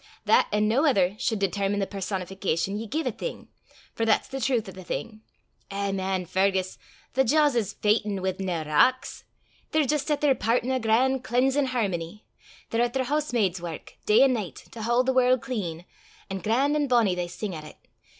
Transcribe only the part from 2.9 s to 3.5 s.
a thing